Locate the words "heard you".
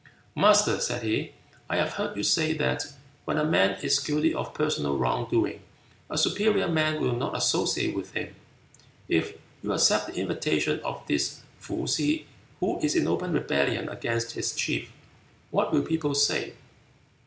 1.93-2.23